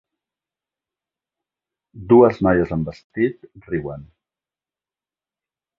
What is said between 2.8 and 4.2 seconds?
vestit riuen.